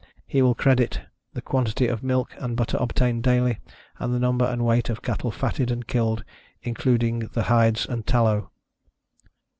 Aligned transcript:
He 0.25 0.41
will 0.41 0.55
creditâ€"the 0.55 1.43
quantity 1.43 1.85
of 1.87 2.01
milk 2.01 2.33
and 2.39 2.57
butter 2.57 2.75
obtained 2.81 3.21
daily, 3.21 3.59
and 3.99 4.11
the 4.11 4.17
number 4.19 4.45
and 4.45 4.65
weight 4.65 4.89
of 4.89 5.03
cattle 5.03 5.29
fatted 5.29 5.69
and 5.69 5.85
killed, 5.85 6.23
including 6.63 7.19
the 7.33 7.43
hides 7.43 7.85
and 7.85 8.03
tallow. 8.03 8.49